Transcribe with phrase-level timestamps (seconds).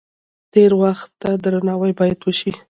[0.51, 2.51] تیر وخت ته درناوی باید وشي.